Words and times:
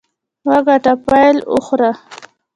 وګټه، 0.47 0.93
پیل 1.07 1.37
وخوره. 1.53 1.91